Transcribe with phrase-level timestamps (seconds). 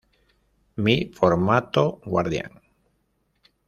[0.77, 2.59] Mi formato Guardián.